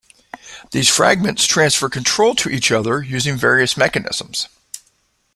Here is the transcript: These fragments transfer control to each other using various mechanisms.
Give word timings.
These 0.71 0.89
fragments 0.89 1.45
transfer 1.45 1.87
control 1.87 2.33
to 2.37 2.49
each 2.49 2.71
other 2.71 3.03
using 3.03 3.37
various 3.37 3.77
mechanisms. 3.77 4.47